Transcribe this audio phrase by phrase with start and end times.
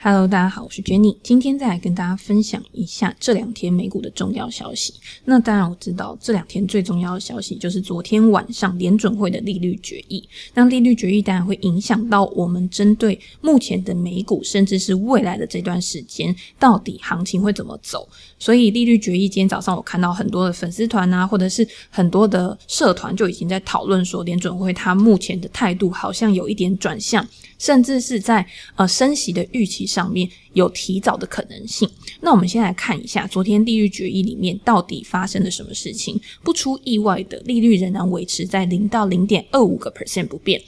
[0.00, 4.94] Hello，大家好，我是 Jenny，今天再来跟大家分享一下这两天美股的重要消息。
[5.24, 10.22] 那当然我知道这两天最重要的消息就是昨天晚上联准会的利率决议。
[10.54, 18.08] 那利率决议当然会影响到我们针对目前的美股，甚至是未来的这段时间到底行情会怎么走。
[18.38, 27.26] 所以利率决议今天早上我看到很多的粉丝团啊，或者是很多的社团就已经在讨论说，联准会它目前的态度好像有一点转向。
[27.58, 28.46] 甚至是在
[28.76, 31.88] 呃升息的预期上面有提早的可能性。
[32.20, 36.20] 那我们先来看一下昨天利率决议里面到底发生了什么事情。
[36.44, 40.62] 不出意外的，利率仍然维持在零到零点二五个 percent 不变。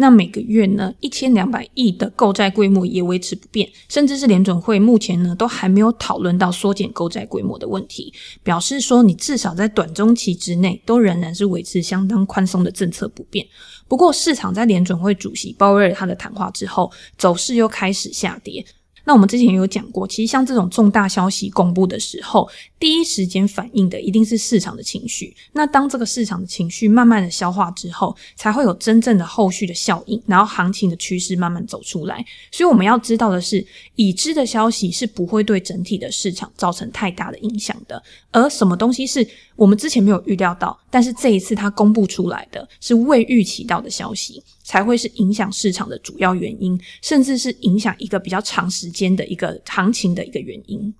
[0.00, 13.44] 那每个月呢，一千两百亿的购债规模也维持不变，甚至是联准会目前呢都还没有讨论到缩减购债规模的问题，表示说你至少在短中期之内都仍然是维持相当宽松的政策不变。
[13.88, 18.64] 不过市场在联准会主席鲍威尔他的谈话之后，走势又开始下跌。
[19.08, 22.46] 那我们之前有讲过，其实像这种重大消息公布的时候，
[22.78, 25.34] 第一时间反映的一定是市场的情绪。
[25.52, 32.22] 那当这个市场的情绪慢慢的消化之后，才会有真正的后续的效应，然后行情的趋势慢慢走出来。
[32.52, 38.02] 所以我们要知道的是，已知的消息是不会对整体的市场造成太大的影响的。
[38.30, 50.94] 而什么东西是我们之前没有预料到，但是这一次它公布出来的是未预期到的消息，才会是影响市场的主要原因，甚至是影响一个比较长时间的一个行情的一个原因。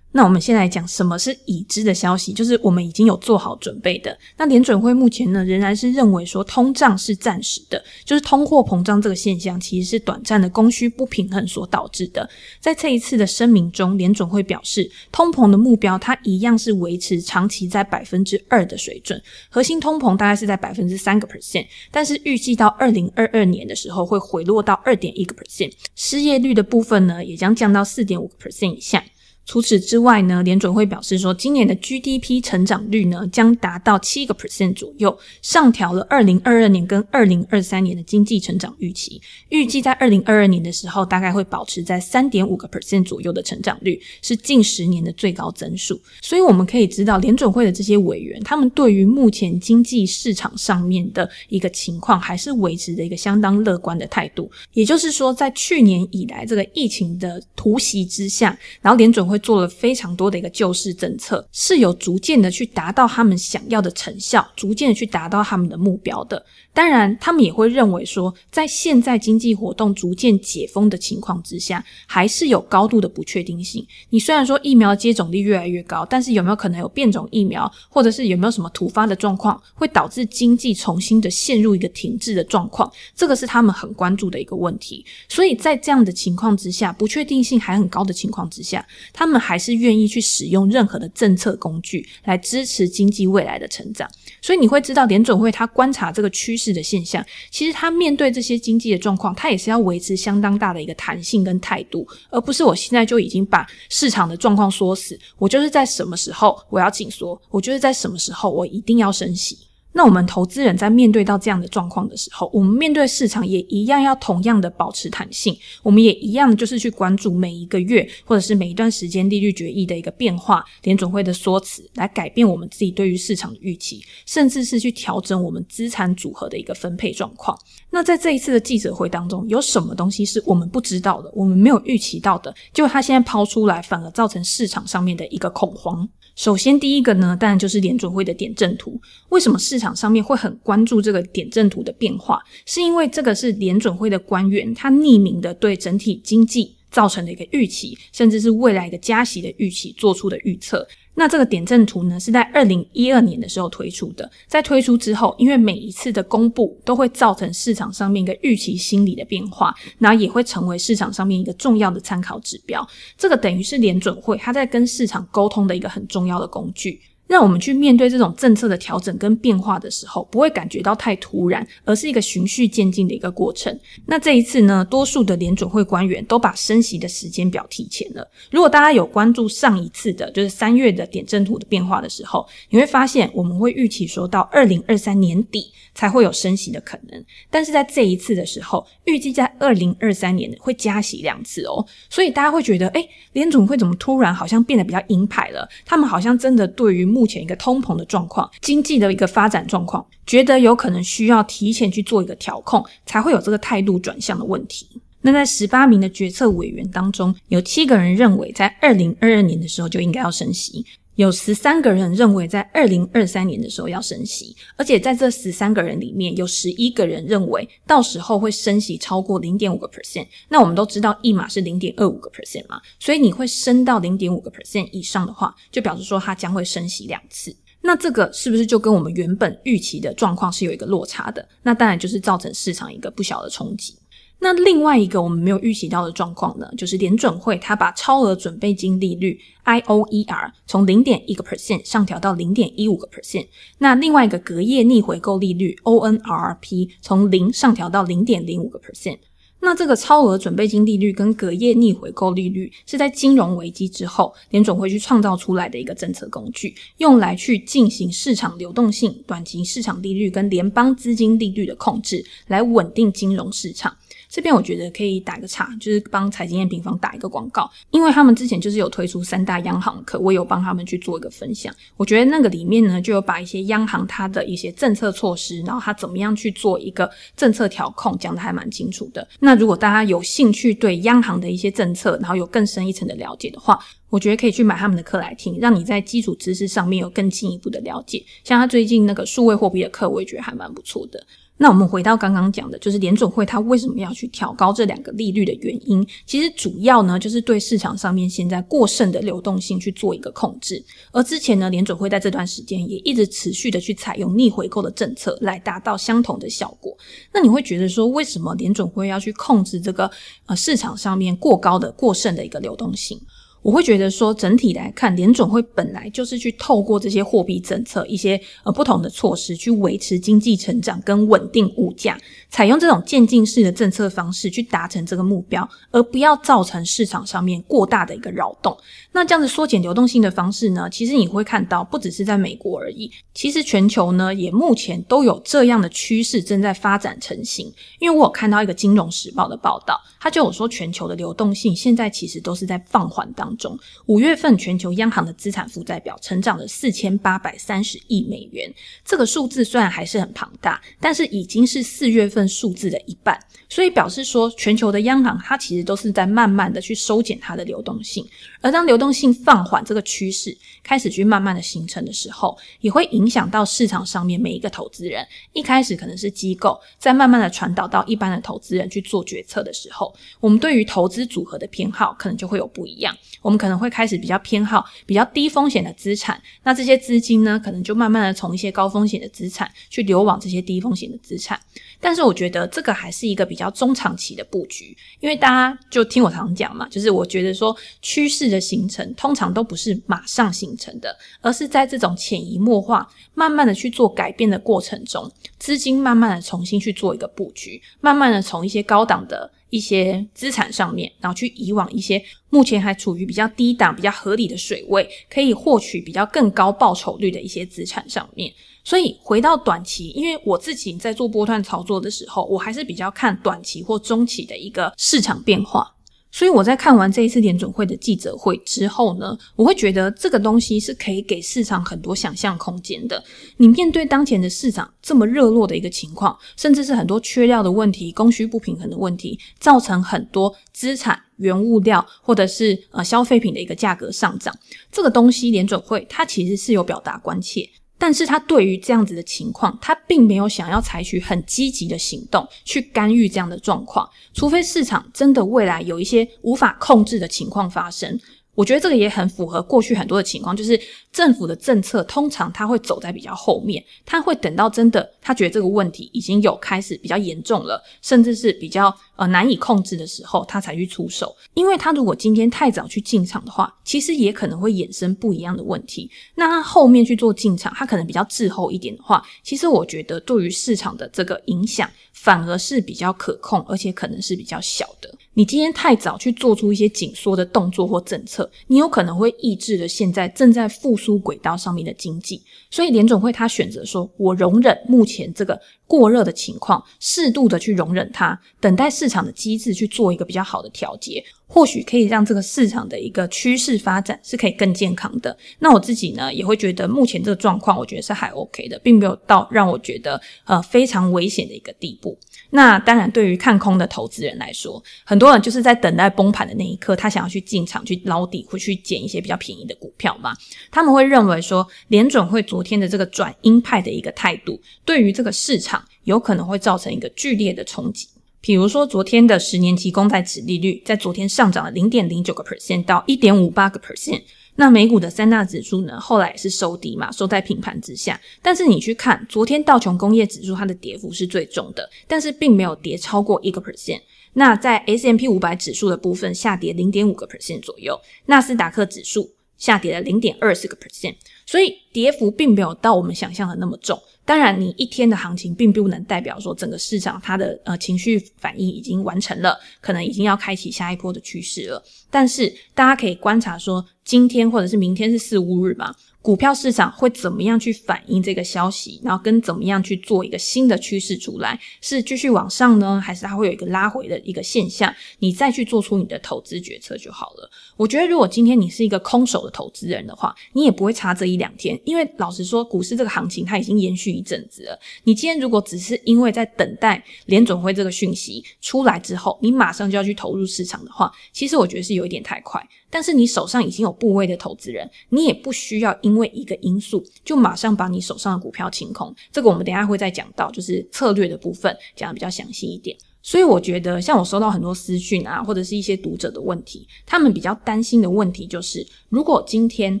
[0.16, 4.16] 那我们先来讲什么是已知的消息，就是我们已经有做好准备的。
[4.38, 12.26] 那联准会目前呢，仍然是认为说通胀是暂时的，就是通货膨胀这个现象其实是短暂的供需不平衡所导致的。
[12.60, 29.04] 在这一次的声明中，联准会表示，通膨的目标它一样是维持长期在百分之二的水准，核心通膨大概是在百分之三个 percent，但是预计到二零二二年的时候会回落到二点一个 percent，失业率的部分呢也将降到四点五个 percent 以下。
[29.46, 45.96] 除此之外呢，联准会表示说，今年的 GDP 成长率呢将达到七个 percent 左右，上调了二零二二年跟二零二三年的经济成长预期，预计在二零二二年的时候大概会保持在三点五个 percent 左右的成长率，是近十年的最高增速。
[46.20, 54.50] 所以我们可以知道，联准会的这些委员，他们对于目前经济市场上面的一个情况，还是维持着一个相当乐观的态度。
[54.72, 59.35] 也就是说，在去年以来这个疫情的突袭之下，然后联准会。
[59.38, 66.44] 做了非常多的一个救市政策，是有逐渐的去达到他们想要的成效，逐渐的去达到他们的目标的。
[66.72, 73.86] 当然，他们也会认为说，在现在经济活动逐渐解封的情况之下，还是有高度的不确定性。
[74.10, 82.92] 你虽然说疫苗接种率越来越高，但是有没有可能有变种疫苗，或者是有没有什么突发的状况，会导致经济重新的陷入一个停滞的状况？
[83.14, 85.04] 这个是他们很关注的一个问题。
[85.28, 94.08] 所以在这样的情况之下，不确定性还很高的情况之下，他他们还是愿意去使用任何的政策工具来支持经济未来的成长。
[94.40, 109.58] 所以你会知道，联准会他观察这个趋势的现象，其实他面对这些经济的状况，他也是要维持相当大的一个弹性跟态度，而不是我现在就已经把市场的状况说死，我就是在什么时候我要紧缩，我就是在什么时候我一定要升息。
[109.92, 127.58] 那我们投资人在面对到这样的状况的时候，我们面对市场也一样要同样的保持弹性，我们也一样就是去关注每一个月或者是每一段时间利率决议的一个变化，联准会的说辞来改变我们自己对于市场的预期，甚至是去调整我们资产组合的一个分配状况。
[127.88, 136.06] 那在这一次的记者会当中，有什么东西是我们不知道的，我们没有预期到的，结果他现在抛出来，反而造成市场上面的一个恐慌。
[136.36, 139.00] 首先，第一个呢，当然就是联准会的点阵图。
[139.30, 142.38] 为什么市场上面会很关注这个点阵图的变化？
[142.66, 150.86] 是因为这个是联准会的官员他匿名的对整体经济造成的一个预期，甚至是未来的加息的预期做出的预测。
[151.18, 154.30] 那这个点阵图呢，是在二零一二年的时候推出的。
[154.46, 162.86] 在推出之后，因为每一次的公布都会造成市场上面一个预期心理的变化，然后也会成为市场上面一个重要的参考指标。
[163.16, 167.00] 这个等于是联准会它在跟市场沟通的一个很重要的工具。
[167.26, 173.76] 让我们去面对这种政策的调整跟变化的时候，不会感觉到太突然，而是一个循序渐进的一个过程。
[174.06, 178.26] 那这一次呢，多数的联准会官员都把升息的时间表提前了。
[178.50, 191.84] 如果大家有关注上一次的，就是三月的点阵图的变化的时候，你会发现我们会预期说到二零二三年底才会有升息的可能，但是在这一次的时候，预计在二零二三年会加息两次哦。
[192.08, 195.68] 所以大家会觉得，诶，联准会怎么突然好像变得比较鹰派了？
[195.84, 204.86] 他们好像真的对于目前一个通膨的状况、经济的一个发展状况，觉得有可能需要提前去做一个调控，才会有这个态度转向的问题。
[205.22, 210.84] 那在十八名的决策委员当中，有七个人认为在二零二二年的时候就应该要升息。
[211.16, 220.26] 有十三个人认为在二零二三年的时候要升息，而且在这十三个人里面有十一个人认为到时候会升息超过零点五个 percent。
[220.48, 227.56] 那我们都知道一码是零点二五个 percent 嘛，所以你会升到零点五个 percent 以上的话，就表示说它将会升息两次。
[227.80, 231.48] 那这个是不是就跟我们原本预期的状况是有一个落差的？
[231.62, 233.96] 那当然就是造成市场一个不小的冲击。
[234.38, 243.46] 那另外一个我们没有预期到的状况呢，就是联准会它把超额准备金利率 IOER 从零点一个 percent 上调到零点一五个 percent。
[243.78, 249.18] 那另外一个隔夜逆回购利率 ONRRP 从零上调到零点零五个 percent。
[249.58, 263.96] 那这个超额准备金利率跟隔夜逆回购利率是在金融危机之后联准会去创造出来的一个政策工具，用来去进行市场流动性、短期市场利率跟联邦资金利率的控制，来稳定金融市场。
[264.28, 271.74] 这边我觉得可以打个岔，就是帮财经 M 平方打一个广告，因为他们之前就是有推出三大央行课，我有帮他们去做一个分享。
[271.96, 279.26] 我觉得那个里面呢，就有把一些央行它的一些政策措施，然后它怎么样去做一个政策调控，讲得还蛮清楚的。
[279.40, 283.78] 那如果大家有兴趣对央行的一些政策，然后有更深一层的了解的话，
[284.10, 288.24] 我觉得可以去买他们的课来听，让你在基础知识上面有更进一步的了解。
[288.44, 291.24] 像他最近那个数位货币的课，我也觉得还蛮不错的。
[291.58, 300.84] 那我们回到刚刚讲的，就是联准会它为什么要去调高这两个利率的原因，其实主要呢就是对市场上面现在过剩的流动性去做一个控制。
[301.12, 306.94] 而之前呢，联准会在这段时间也一直持续的去采用逆回购的政策来达到相同的效果。
[307.32, 310.10] 那你会觉得说，为什么联准会要去控制这个
[310.44, 313.18] 呃市场上面过高的过剩的一个流动性？
[313.66, 322.16] 我会觉得说，整体来看，联准会本来就是去透过这些货币政策、一些呃不同的措施，去维持经济成长跟稳定物价，
[322.48, 328.76] 采用这种渐进式的政策方式去达成这个目标，而不要造成市场上面过大的一个扰动。
[329.10, 337.66] 那这样子缩减流动性的方式呢，其实你会看到，不只是在美国而已，其实全球呢也目前都有这样的趋势正在发展成型。
[337.98, 343.55] 因为我有看到一个《金融时报》的报道，它就有说，全球的流动性现在其实都是在放缓当中。
[343.56, 348.72] 中五月份全球央行的资产负债表成长了四千八百三十亿美元，
[349.04, 353.38] 这个数字虽然还是很庞大，但是已经是四月份数字的一半，
[353.68, 358.26] 所以表示说全球的央行它其实都是在慢慢的去收减它的流动性，
[358.66, 360.52] 而当流动性放缓这个趋势
[360.82, 373.16] 开始去慢慢的形成的时候，也会影响到市场上面每一个投资人，一开始可能是机构，在慢慢的传导到一般的投资人去做决策的时候，我们对于投资组合的偏好可能就会有不一样。
[373.40, 381.60] 我们可能会开始比较偏好比较低风险的资产，那这些资金呢，可能就慢慢的从一些高风险的资产去流往这些低风险的资产。
[382.00, 399.50] 但是我觉得这个还是一个比较中长期的布局，因为大家就听我常讲嘛，就是我觉得说趋势的的形成通常都不是马上形成的，而是在这种潜移默化、慢慢的去做改变的过程中，资金慢慢的重新去做一个布局，慢慢的从一些高档的。
[399.68, 408.50] 一些资产上面，然后去移往一些目前还处于比较低档、比较合理的水位，可以获取比较更高报酬率的一些资产上面。
[408.84, 415.92] 所以回到短期，因为我自己在做波段操作的时候，我还是比较看短期或中期的一个市场变化。
[416.30, 423.22] 所以我在看完这一次联准会的记者会之后呢，我会觉得这个东西是可以给市场很多想象空间的。
[423.56, 434.54] 你面对当前的市场这么热络的一个情况，甚至是很多缺料的问题、供需不平衡的问题，造成很多资产、原物料或者是呃消费品的一个价格上涨，
[434.92, 437.66] 这个东西联准会它其实是有表达关切。
[437.98, 448.20] 但是他对于这样子的情况，他并没有想要采取很积极的行动去干预这样的状况，除非市场真的未来有一些无法控制的情况发生。
[448.56, 450.80] 我觉得这个也很符合过去很多的情况，就是
[451.12, 461.36] 政府的政策通常他会走在比较后面，他会等到真的他觉得这个问题已经有开始比较严重了，甚至是比较呃难以控制的时候，他才去出手。
[461.54, 466.10] 因为他如果今天太早去进场的话，其实也可能会衍生不一样的问题。
[466.34, 475.14] 那他后面去做进场，他可能比较滞后一点的话，其实我觉得对于市场的这个影响反而是比较可控，而且可能是比较小的。
[475.36, 482.40] 你今天太早去做出一些紧缩的动作或政策，你有可能会抑制了现在正在复苏轨道上面的经济。
[482.70, 495.36] 所以联总会他选择说，我容忍目前这个过热的情况，适度的去容忍它，等待市场的机制去做一个比较好的调节，或许可以让这个市场的一个趋势发展是可以更健康的。
[495.60, 502.18] 那我自己呢，也会觉得目前这个状况，我觉得是还 OK 的，并没有到让我觉得呃非常危险的一个地步。
[502.50, 510.34] 那当然，对于看空的投资人来说，很多人就是在等待崩盘的那一刻，他想要去进场去捞底，或去捡一些比较便宜的股票嘛。
[510.70, 515.75] 他们会认为说，联准会昨天的这个转鹰派的一个态度，对于这个市场
[516.06, 518.08] 有可能会造成一个剧烈的冲击。
[518.40, 524.22] 比如说，昨天的十年期公债指利率在昨天上涨了零点零九个 percent 到一点五八个 percent。
[524.54, 528.18] 那美股的三大指数呢，后来也是收低嘛，收在平盘之下。
[528.40, 534.00] 但是你去看昨天道琼工业指数，它的跌幅是最重的，但是并没有跌超过一个 percent。
[534.34, 541.14] 那在 S M P 五百指数的部分下跌零点五个 percent 左右，纳斯达克指数下跌了零点二四个 percent。
[541.44, 544.00] 所以跌幅并没有到我们想象的那么重。
[544.24, 551.80] 当然，你一天的行情并不能代表说整个市场它的呃情绪反应已经完成了，可能已经要开启下一波的趋势了。
[552.10, 555.94] 但是大家可以观察说，今天或者是明天是四五日嘛。
[556.26, 564.92] 股票市场会怎么样去反映这个消息，然后跟怎么样去做一个新的趋势出来，是继续往上呢，还是它会有一个拉回的一个现象？
[565.20, 567.48] 你再去做出你的投资决策就好了。
[567.76, 574.76] 我觉得，如果今天你是一个空手的投资人的话，你也不会差这一两天，因为老实说，股市这个行情它已经延续一阵子了。
[575.04, 582.60] 你今天如果只是因为在等待联准会这个讯息出来之后，你马上就要去投入市场的话，其实我觉得是有一点太快。
[582.90, 589.14] 但是你手上已经有部位的投资人，你也不需要因为一个因素就马上把你手上的股票清空。
[589.32, 592.96] 这个我们等下会再讲到，就是策略的部分讲得比较详细一点。
[593.22, 600.00] 所以我觉得，像我收到很多私讯啊，或者是一些读者的问题，他们比较担心的问题就是，如果今天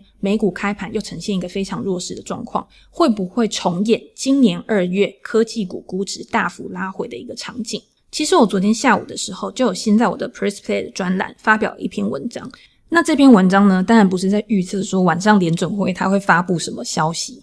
[0.20, 7.82] 美股开盘又呈现一个非常弱势的状况，会不会重演今年二月科技股估值大幅拉回的一个场景？
[8.12, 12.48] 其实我昨天下午的时候就有先在我的 Press Play 的专栏发表一篇文章。
[12.88, 17.42] 那这篇文章呢，当然不是在预测说晚上联准会它会发布什么消息，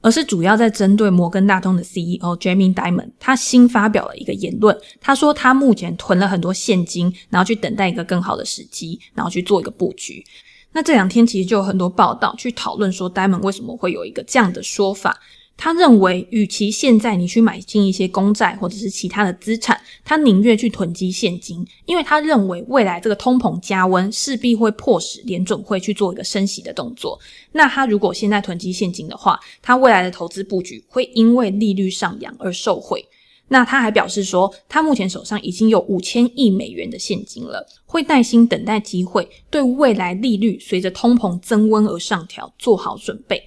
[0.00, 4.76] 而是主要在针对摩根大通的 CEO Jamie Dimon，他新发表了一个言论。
[5.00, 10.24] 他说他目前囤了很多现金，然后去等待一个更好的时机，然后去做一个布局。
[10.72, 15.18] 那这两天其实就有很多报道去讨论说，Dimon 为什么会有一个这样的说法。
[15.56, 27.18] 他认为，与其现在你去买进一些公债或者是其他的资产，他宁愿去囤积现金，因为他认为未来这个通膨加温势必会迫使联准会去做一个升息的动作。
[27.52, 33.02] 那他如果现在囤积现金的话，他未来的投资布局会因为利率上扬而受惠。
[33.46, 43.42] 那他还表示说，他目前手上已经有五千亿美元的现金了，会耐心等待机会，对未来利率随着通膨增温而上调做好准备。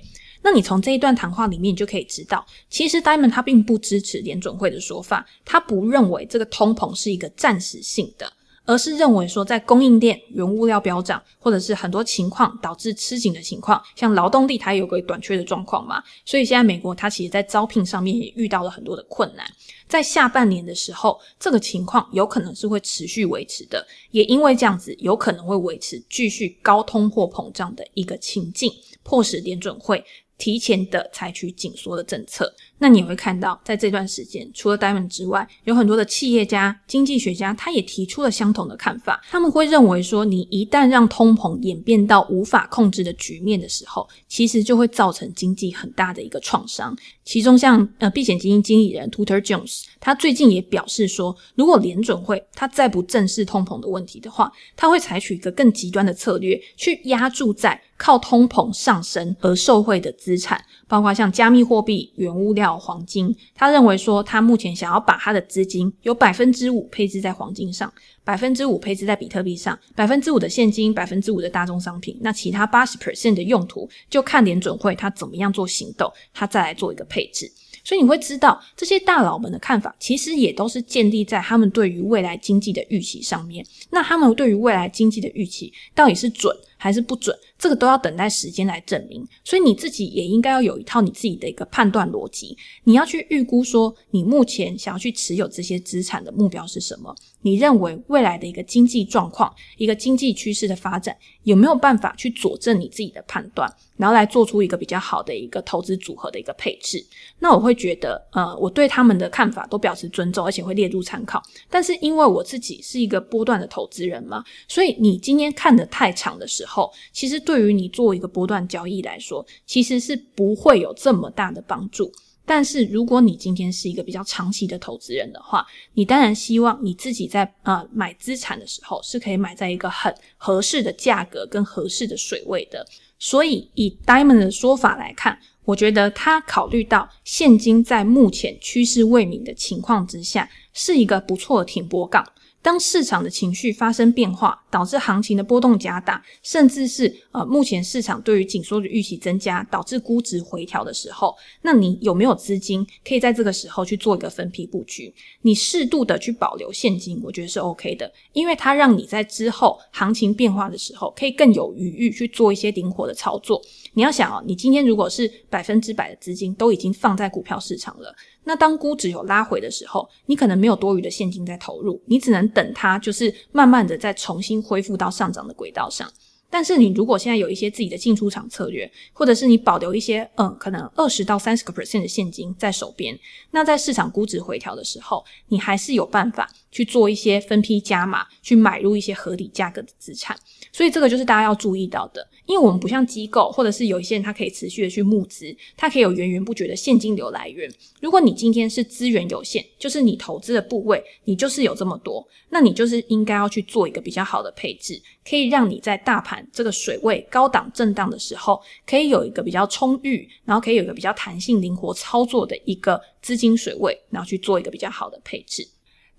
[0.49, 8.31] 那你从这一段谈话里面，你就可以知道，其实戴蒙他并不支持联准会的说法，他不认为这个通膨是一个暂时性的，
[8.63, 19.45] 而是认为说，在供应链、原物料飙涨，或者是很多情况导致吃紧的情况，像劳动力它有个短缺的状况嘛，所以现在美国它其实在招聘上面也遇到了很多的困难，
[19.89, 28.71] 在下半年的时候，这个情况有可能是会持续维持的，也因为这样子，有可能会维持继续高通货膨胀的一个情境，
[29.03, 30.01] 迫使联准会。
[30.37, 39.19] 提前的采取紧缩的政策，那你会看到，在这段时间，除了 Dimon 之外，有很多的企业家、经济学家，他也提出了相同的看法。
[39.29, 46.95] 他们会认为说，你一旦让通膨演变到无法控制的局面的时候，其实就会造成经济很大的一个创伤。
[47.25, 57.81] 其中像，呃避险基金经理人 Tutor Jones，他最近也表示说，如果联准会他再不正视通膨的问题的话，他会采取一个更极端的策略，去压住在。
[57.97, 63.35] 靠通膨上升而受惠的资产，包括像加密货币、原物料、黄金。
[63.55, 67.91] 他认为说，他目前想要把他的资金有百分之五配置在黄金上，
[68.23, 72.17] 百分之五配置在比特币上，百分之五的现金，百分之五的大宗商品。
[72.21, 77.51] 那其他八十 percent 的用途，就看联准会他怎么样做行动，他再来做一个配置。
[77.83, 83.65] 所以你会知道，这些大佬们的看法，其实也都是建立在他们对于未来经济的预期上面。
[83.89, 87.35] 那他们对于未来经济的预期，到底是准还是不准？
[87.57, 92.55] 这个都要等待时间来证明，所以你自己也应该要有一套你自己的一个判断逻辑。
[92.83, 97.13] 你要去预估说，你目前想要去持有这些资产的目标是什么？
[97.41, 107.03] 你认为未来的一个经济状况、一个经济趋势的发展，有没有办法去佐证你自己的判断，然后来做出一个比较好的一个投资组合的一个配置？
[107.39, 111.41] 那我会觉得，呃，我对他们的看法都表示尊重，而且会列入参考。
[111.69, 117.37] 但是因为我自己是一个波段的投资人嘛，所以你今天看得太长的时候，后其实。
[117.47, 122.11] 对于你做一个波段交易来说，其实是不会有这么大的帮助。
[122.45, 132.85] 但是如果你今天是一个比较长期的投资人的话，你当然希望你自己在呃买资产的时候是可以买在一个很合适的价格跟合适的水位的。
[133.17, 142.25] 所以以 Diamond 的说法来看，我觉得他考虑到现金在目前趋势未明的情况之下，是一个不错的停泊港。
[142.67, 155.13] 当市场的情绪发生变化，导致行情的波动加大，甚至是呃目前市场对于紧缩的预期增加，导致估值回调的时候，那你有没有资金可以在这个时候去做一个分批布局？
[155.43, 163.61] 你适度的去保留现金，我觉得是 OK 的，因为它让你在之后行情变化的时候，可以更有余裕去做一些灵活的操作。
[163.97, 168.15] 你要想哦，你今天如果是百分之百的资金都已经放在股票市场了。
[168.43, 176.07] 那当估值有拉回的时候，你可能没有多余的现金在投入，你只能等它就是慢慢的再重新恢复到上涨的轨道上。
[176.49, 183.17] 但是你如果现在有一些自己的进出场策略，或者是你保留一些嗯，可能二十到三十个 percent 的现金在手边，
[183.51, 190.37] 那在市场估值回调的时候，你还是有办法去做一些分批加码，去买入一些合理价格的资产。
[190.71, 192.25] 所以这个就是大家要注意到的。
[192.45, 197.69] 因为我们不像机构，或者是有一些人，他可以持续的去募资，他可以有源源不绝的现金流来源。
[197.99, 215.67] 如果你今天是资源有限，就是你投资的部位，你就是有这么多，那你就是应该要去做一个比较好的配置，可以让你在大盘这个水位高档震荡的时候，可以有一个比较充裕，然后可以有一个比较弹性、灵活操作的一个资金水位，然后去做一个比较好的配置。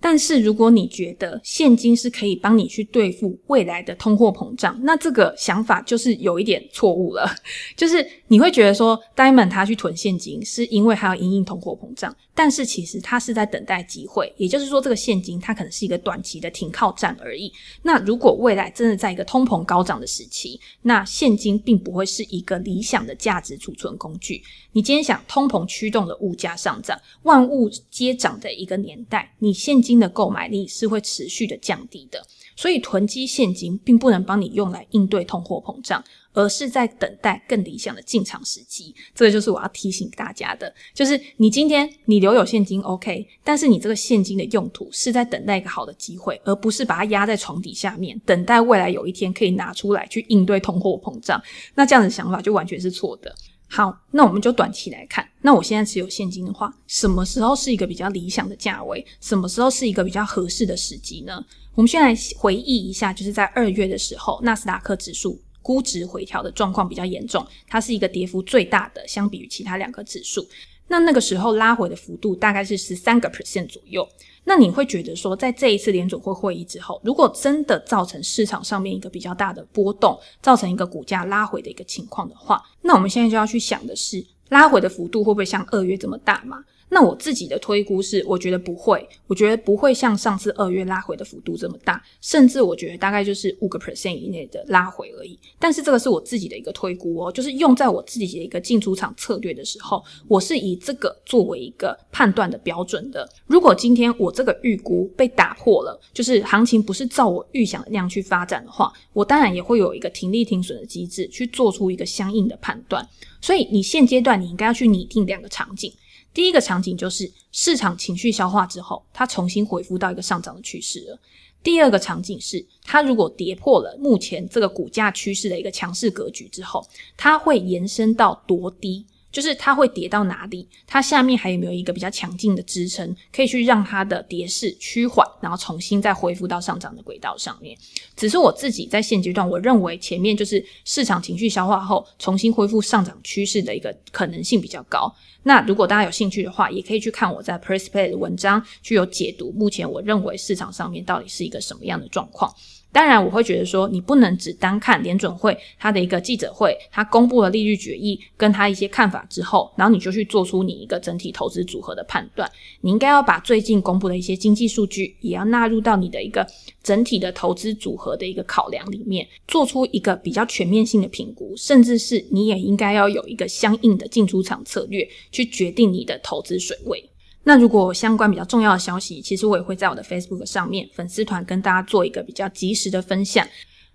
[0.01, 7.29] 但是，如果你觉得现金是可以帮你去对付未来的通货膨胀，那这个想法就是有一点错误了。
[7.77, 12.15] 就是你会觉得说戴蒙他去囤现金是因为还要因应通货膨胀。
[12.39, 17.53] 但是其实它是在等待机会，也就是说，这个现金它可能是一个短期的停靠站而已。
[17.83, 24.41] 那如果未来真的在一个通膨高涨的时期，那现金并不会是一个理想的价值储存工具。
[24.71, 32.25] 你今天想通膨驱动的物价上涨，万物皆涨的一个年代，你现金的购买力是会持续的降低的。
[32.55, 36.05] 所以囤积现金并不能帮你用来应对通货膨胀。
[36.39, 51.43] 而是在等待更理想的进场时机，这个就是我要提醒大家的，就是你今天你留有现金 OK，但是你这个现金的用途是在等待一个好的机会，而不是把它压在床底下面，等待未来有一天可以拿出来去应对通货膨胀。
[51.75, 53.35] 那这样的想法就完全是错的。
[53.67, 59.05] 好，那我们就短期来看，那我现在持有现金的话，什么时候是一个比较理想的价位？
[59.21, 61.45] 什么时候是一个比较合适的时机呢？
[61.75, 65.41] 我们先来回忆一下，就是在二月的时候，纳斯达克指数。
[65.69, 70.43] 估值回调的状况比较严重，它是一个跌幅最大的，相比于其他两个指数。
[70.87, 74.09] 那那个时候拉回的幅度大概是十三个 percent 左右。
[74.45, 86.65] 那你会觉得说，在这一次联准会会议之后，如果真的造成市场上面一个比较大的波动，造成一个股价拉回的一个情况的话，那我们现在就要去想的是，拉回的幅度会不会像二月这么大嘛？
[86.91, 95.39] 那我自己的推估是，我觉得不会，我觉得不会像上次二月拉回的幅度这么大，甚至我觉得大概就是五个 percent 以内的拉回而已。
[95.59, 103.29] 但是这个是我自己的一个推估哦，就是用在我自己的一个进出场策略的时候，我是以这个作为一个判断的标准的。
[103.47, 113.07] 如果今天我这个预估被打破了，就是行情不是照我预想的那样去发展的话，我当然也会有一个停利停损的机制去做出一个相应的判断。
[113.41, 115.93] 所以你现阶段你应该要去拟定两个场景。
[116.33, 121.19] 第一个场景就是市场情绪消化之后，它重新恢复到一个上涨的趋势了。
[121.63, 126.87] 第二个场景是，它如果跌破了目前这个股价趋势的一个强势格局之后，
[127.17, 129.05] 它会延伸到多低？
[129.31, 130.67] 就是它会跌到哪里？
[130.87, 137.77] 它下面还有没有一个比较强劲的支撑，可以去让它的跌势趋缓，然后重新再恢复到上涨的轨道上面？
[138.17, 145.15] 只是我自己在现阶段，我认为前面就是市场情绪消化后，重新恢复上涨趋势的一个可能性比较高。
[145.43, 152.53] 那如果大家有兴趣的话，也可以去看我在 PressPlay 的文章，去有解读目前我认为市场上面到底是一个什么样的状况。
[152.91, 162.51] 当然，我会觉得说，你不能只单看联准会他的一个记者会，他公布了利率决议跟他一些看法之后，然后你就去做出你一个整体投资组合的判断。
[162.81, 166.47] 你应该要把最近公布的一些经济数据，也要纳入到你的一个
[166.83, 177.09] 整体的投资组合的一个考量里面，做出一个比较全面性的评估，甚至是你也应该要有一个相应的进出场策略，去决定你的投资水位。
[177.49, 183.43] 那如果相关比较重要的消息，其实我也会在我的 Facebook 上面粉丝团跟大家做一个比较及时的分享。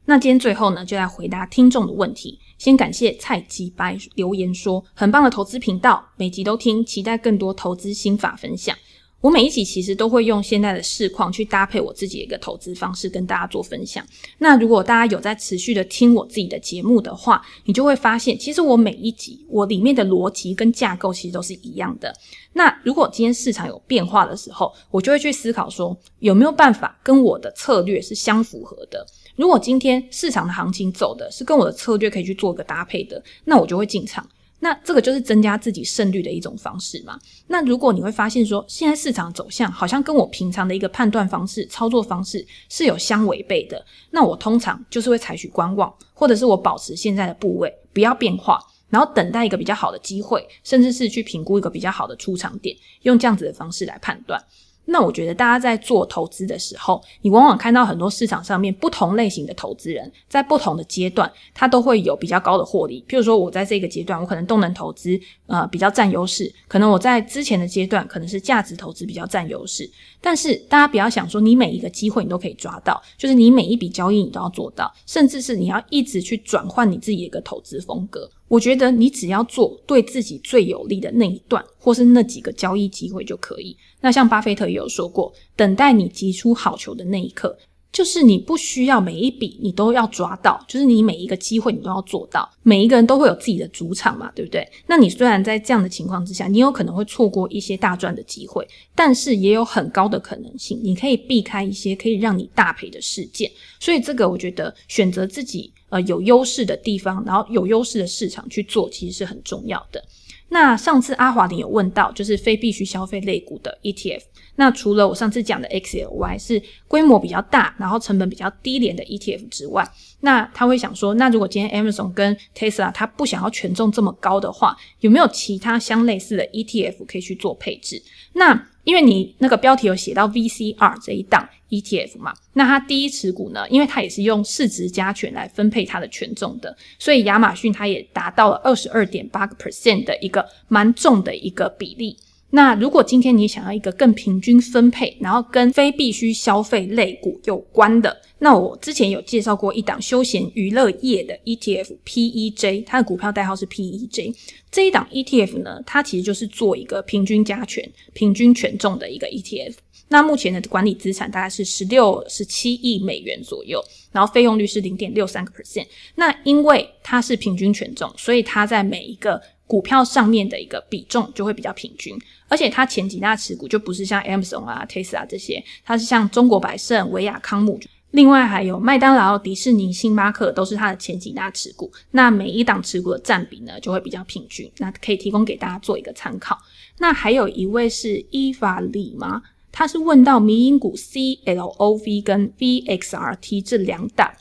[0.06, 2.40] 那今天最后呢，就来回答听众的问题。
[2.58, 8.76] 先感谢蔡吉白留言说，很棒的投资频道，每集都听，期待更多投资心法分享。
[9.24, 14.06] 我每一集其实都会用现在的市况去搭配我自己的一个投资方式跟大家做分享。
[14.40, 22.14] 那如果大家有在持续的听我自己的节目的话，你就会发现，其实我每一集我里面的逻辑跟架构其实都是一样的。
[22.52, 29.06] 那如果今天市场有变化的时候，我就会去思考说，有没有办法跟我的策略是相符合的。
[29.38, 34.28] 如果今天市场的行情走的是跟我的策略可以去做一个搭配的，那我就会进场。
[34.64, 37.20] 那这个就是增加自己胜率的一种方式嘛。
[37.48, 48.58] 那如果你会发现说，现在市场走向好像跟我平常的一个判断方式、操作方式是有相违背的，那我通常就是会采取观望，或者是我保持现在的部位，不要变化，
[48.90, 54.42] 然后等待一个比较好的机会，甚至是去评估一个比较好的出场点，用这样子的方式来判断。
[54.86, 63.04] 那我觉得大家在做投资的时候，你往往看到很多市场上面不同类型的投资人，在不同的阶段，他都会有比较高的获利。
[63.08, 65.18] 譬如说，我在这个阶段，我可能动能投资
[65.48, 69.90] 呃比较占优势；可能我在之前的阶段，可能是价值投资比较占优势。
[70.20, 78.30] 但是大家不要想说，你每一个机会你都可以抓到，就是你每一笔交易你都要做到，甚至是你要一直去转换你自己的一个投资风格。
[78.54, 83.76] 我觉得你只要做对自己最有利的那一段，或是那几个交易机会就可以。
[84.00, 87.58] 那像巴菲特也有说过，等待你击出好球的那一刻。
[87.92, 92.48] 就是你不需要每一笔你都要抓到，就是你每一个机会你都要做到。
[92.64, 94.68] 每一个人都会有自己的主场嘛，对不对？
[94.88, 103.52] 那你虽然在这样的情况之下，你有可能会错过一些大赚的机会，但是也有很高的可能性，你可以避开一些可以让你大赔的事件。
[103.80, 110.04] 所以这个我觉得选择自己呃有优势的地方，然后有优势的市场去做，其实是很重要的。
[110.50, 114.22] 那上次阿华你有问到，就是非必须消费类股的 ETF。
[114.56, 119.88] 那除了我上次讲的 XLY 是规模比较大，然后成本比较低廉的 ETF 之外，
[120.26, 128.02] 那他会想说，那如果今天 Amazon 跟 Tesla 他不想要权重这么高的话，有没有其他相类似的 ETF 可以去做配置？
[128.32, 142.16] 那因为你那个标题有写到 VCR 这一档 ETF 嘛，那它第一持股呢，因为它也是用市值加权来分配它的权重的，所以亚马逊它也达到了二十二点八个 percent 的一个蛮重的一个比例。
[142.56, 154.36] 那如果今天你想要一个更平均分配，然后跟非必需消费类股有关的，那我之前有介绍过一档休闲娱乐业的 ETF PEJ，它的股票代号是 PEJ。
[154.70, 159.76] 这一档 ETF 呢，它其实就是做一个平均加权、平均权重的一个 ETF。
[160.10, 165.88] 那目前的管理资产大概是十六、十七亿美元左右，然后费用率是零点六三个 percent。
[166.16, 172.16] 那因为它是平均权重，所以它在每一个股票上面的一个比重就会比较平均。
[172.48, 177.80] 而且它前几大持股就不是像 Amazon 啊、Tesla 这些，它是像中国百胜、维亚康姆，
[178.14, 181.92] 另外还有麦当劳、迪士尼、星巴克都是它的前几大持股。
[182.12, 184.72] 那每一档持股的占比呢，就会比较平均。
[184.78, 186.56] 那可以提供给大家做一个参考。
[187.00, 189.42] 那还有一位是伊法里吗？
[189.72, 194.32] 他是问到迷因股 CLOV 跟 VXRT 这两档，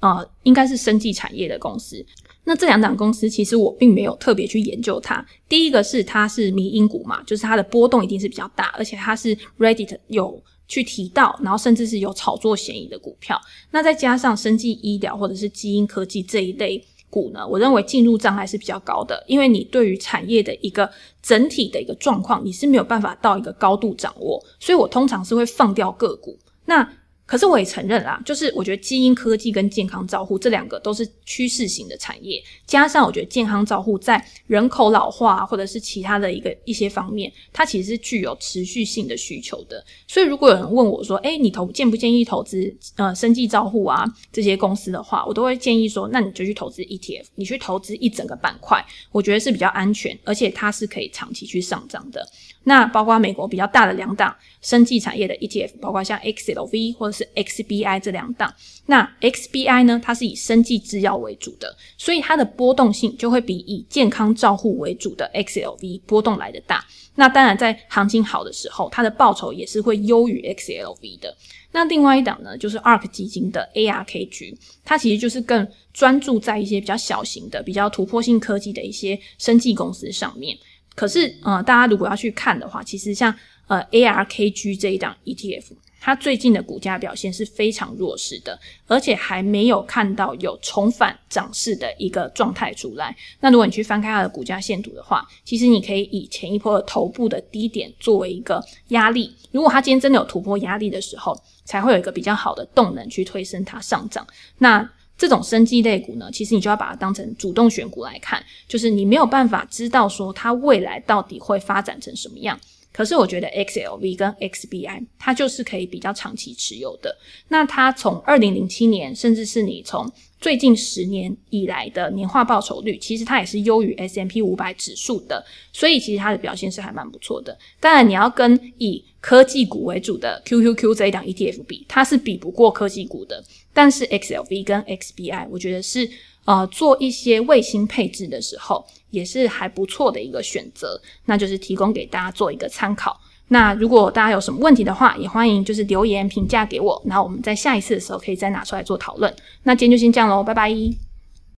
[0.00, 2.02] 呃，应该是生技产业的公司。
[2.44, 5.22] 那这两档公司其实我并没有特别去研究它。
[5.46, 13.40] 第一个是它是迷因股嘛，就是它的波动一定是比较大，而且它是 Reddit 有去提到，然后甚至是有炒作嫌疑的股票。
[13.72, 20.88] 那再加上生技医疗或者是基因科技这一类股呢，我认为进入障碍是比较高的，因为你对于产业的一个
[21.22, 26.38] 整体的一个状况，你是没有办法到一个高度掌握，所以我通常是会放掉个股。
[26.66, 26.86] 那
[27.28, 39.84] 可是我也承认啦，就是我觉得基因科技跟健康照护这两个都是趋势型的产业，加上我觉得健康照护在人口老化或者是其他的一个一些方面，它其实是具有持续性的需求的。
[40.06, 52.26] 所以如果有人问我说，诶，你投建不建议投资呃生技照护啊这些公司的话，我都会建议说，那你就去投资 ETF，你去投资一整个板块，我觉得是比较安全，而且它是可以长期去上涨的。
[52.68, 58.54] 那包括美国比较大的两档生技产业的 ETF，包括像 XLV 或者是 XBI 这两档。
[58.84, 66.84] 那 XBI 呢，它是以生技制药为主的，所以它的波动性就会比以健康照护为主的 XLV 波动来的大。
[67.14, 71.34] 那当然，在行情好的时候，它的报酬也是会优于 XLV 的。
[71.72, 74.54] 那另外一档呢，就是 ARK 基金的 ARKG，
[74.84, 80.56] 它其实就是更专注在一些比较小型的、比较突破性科技的一些生技公司上面。
[80.98, 83.32] 可是，呃，大家如果要去看的话，其实像
[83.68, 85.66] 呃 ARKG 这一档 ETF，
[86.00, 88.58] 它最近的股价表现是非常弱势的，
[88.88, 93.16] 而且还没有看到有重返涨势的一个状态出来。
[93.38, 99.32] 那如果你去翻开它的股价线图的话，其实你可以以前一波的头部的低点作为一个压力。
[99.52, 104.26] 如果它今天真的有突破压力的时候，才会有一个比较好的动能去推升它上涨。
[104.58, 112.58] 那这种生技类股呢，其实你就要把它当成主动选股来看，就是你没有办法知道说它未来到底会发展成什么样，
[112.92, 117.14] 可是我觉得 XLV 跟 XBI 它就是可以比较长期持有的。
[117.48, 120.08] 那它从二零零七年，甚至是你从
[120.40, 127.58] 最近十年以来的年化报酬率，其实它也是优于 S M P 五百指数的，所以其实它的表现是还蛮不错的。
[127.80, 133.42] 当然，你要跟以科技股为主的 QQQ 这一档 ETF 比，它是比不过科技股的。
[133.72, 136.08] 但是 XLV 跟 XBI，我觉得是
[136.44, 141.00] 呃做一些卫星配置的时候，也是还不错的一个选择。
[141.24, 143.20] 那就是提供给大家做一个参考。
[143.48, 149.34] 那如果大家有什么问题的话，也欢迎就是留言评价给我，然后我们在下一次的时候可以再拿出来做讨论。
[149.62, 151.07] 那今天就先这样喽，拜拜。